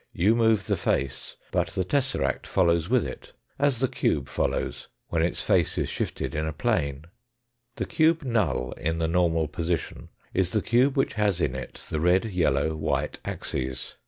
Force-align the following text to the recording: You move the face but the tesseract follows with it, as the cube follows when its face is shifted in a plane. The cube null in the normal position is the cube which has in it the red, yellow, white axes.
You 0.13 0.33
move 0.33 0.65
the 0.65 0.77
face 0.77 1.35
but 1.51 1.67
the 1.69 1.83
tesseract 1.85 2.47
follows 2.47 2.89
with 2.89 3.05
it, 3.05 3.33
as 3.59 3.77
the 3.81 3.87
cube 3.87 4.29
follows 4.29 4.87
when 5.09 5.21
its 5.21 5.43
face 5.43 5.77
is 5.77 5.89
shifted 5.89 6.33
in 6.33 6.47
a 6.47 6.51
plane. 6.53 7.05
The 7.75 7.85
cube 7.85 8.23
null 8.23 8.71
in 8.77 8.97
the 8.97 9.07
normal 9.07 9.47
position 9.47 10.09
is 10.33 10.53
the 10.53 10.61
cube 10.63 10.97
which 10.97 11.13
has 11.13 11.39
in 11.39 11.53
it 11.53 11.85
the 11.91 11.99
red, 11.99 12.25
yellow, 12.25 12.75
white 12.75 13.19
axes. 13.23 13.93